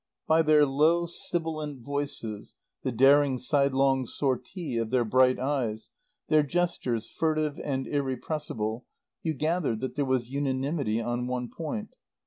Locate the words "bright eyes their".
5.05-6.41